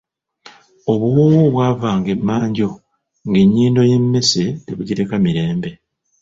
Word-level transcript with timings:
Obuwoowo 0.91 1.39
obw'ava 1.47 1.89
nga 1.97 2.09
emanju 2.15 2.69
ng'ennyindo 3.27 3.81
y'emmesse 3.89 4.43
tebugireka 4.65 5.15
mirembe! 5.23 5.71